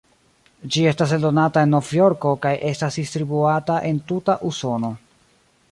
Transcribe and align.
Ĝi 0.75 0.85
estas 0.91 1.13
eldonata 1.17 1.63
en 1.65 1.75
Novjorko 1.77 2.33
kaj 2.47 2.55
estas 2.73 2.99
distribuata 3.01 3.79
en 3.91 4.03
tuta 4.13 4.39
Usono. 4.53 4.95